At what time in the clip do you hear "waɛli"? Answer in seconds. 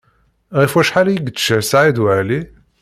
2.03-2.41